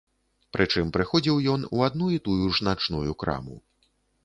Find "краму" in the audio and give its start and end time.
3.23-3.55